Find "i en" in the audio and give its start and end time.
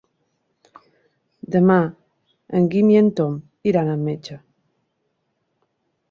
2.93-3.11